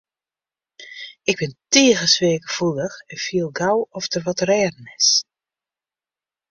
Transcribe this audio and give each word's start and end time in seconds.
Ik 1.29 1.35
bin 1.41 1.53
tige 1.73 2.07
sfeargefoelich 2.13 2.95
en 3.11 3.17
fiel 3.25 3.29
hiel 3.29 3.49
gau 3.59 3.77
oft 3.97 4.11
der 4.13 4.23
wat 4.27 4.37
te 4.39 4.45
rêden 4.51 4.85
is. 4.97 5.09